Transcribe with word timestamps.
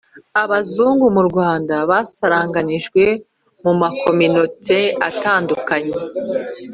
abazungu 0.43 1.05
mu 1.15 1.21
Rwanda 1.29 1.75
basaranganijwe 1.89 3.03
mu 3.63 3.71
makominote 3.81 4.79
atandukanye 5.09 5.95